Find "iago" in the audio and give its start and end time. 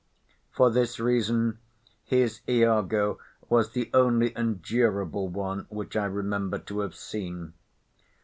2.49-3.19